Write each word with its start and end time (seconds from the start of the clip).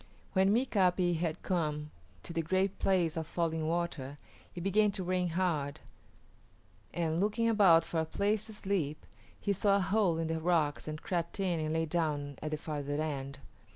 When 0.33 0.49
Mika´pi 0.51 1.17
had 1.17 1.43
come 1.43 1.91
to 2.23 2.33
the 2.33 2.41
Great 2.41 2.79
Place 2.79 3.15
of 3.15 3.27
Falling 3.27 3.67
Water,[A] 3.67 4.17
it 4.55 4.61
began 4.61 4.91
to 4.93 5.03
rain 5.03 5.27
hard, 5.27 5.81
and, 6.91 7.19
looking 7.19 7.47
about 7.47 7.85
for 7.85 7.99
a 7.99 8.05
place 8.05 8.47
to 8.47 8.53
sleep, 8.53 9.05
he 9.39 9.53
saw 9.53 9.75
a 9.75 9.79
hole 9.81 10.17
in 10.17 10.25
the 10.25 10.39
rocks 10.41 10.87
and 10.87 11.03
crept 11.03 11.39
in 11.39 11.59
and 11.59 11.71
lay 11.71 11.85
down 11.85 12.39
at 12.41 12.49
the 12.49 12.57
farther 12.57 12.99
end. 12.99 13.37